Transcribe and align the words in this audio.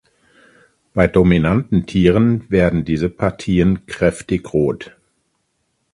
Bei 0.95 1.05
dominanten 1.05 1.85
Tieren 1.85 2.49
werden 2.49 2.85
diese 2.85 3.07
Partien 3.07 3.85
kräftig 3.85 4.51
rot. 4.51 4.97